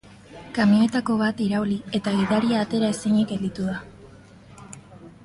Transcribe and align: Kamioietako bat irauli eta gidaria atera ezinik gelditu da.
Kamioietako 0.53 1.17
bat 1.19 1.43
irauli 1.49 1.77
eta 1.99 2.13
gidaria 2.21 2.63
atera 2.63 2.89
ezinik 2.97 3.35
gelditu 3.35 3.69
da. 3.71 3.79